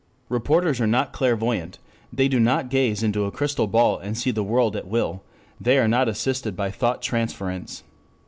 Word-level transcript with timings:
Reporters 0.29 0.81
are 0.81 0.87
not 0.87 1.13
clairvoyant, 1.13 1.77
they 2.11 2.27
do 2.27 2.39
not 2.39 2.71
gaze 2.71 3.03
into 3.03 3.25
a 3.25 3.31
crystal 3.31 3.67
ball 3.67 3.99
and 3.99 4.17
see 4.17 4.31
the 4.31 4.41
world 4.41 4.75
at 4.75 4.87
will, 4.87 5.21
they 5.59 5.77
are 5.77 5.87
not 5.87 6.07
assisted 6.09 6.55
by 6.55 6.71
thought 6.71 7.03
transference. 7.03 7.83